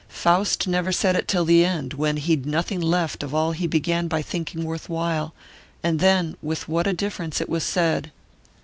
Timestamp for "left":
2.81-3.21